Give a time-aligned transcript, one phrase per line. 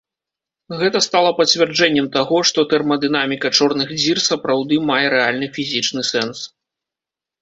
[0.79, 6.37] Гэта стала пацвярджэннем таго, што тэрмадынаміка чорных дзір сапраўды мае рэальны фізічны сэнс.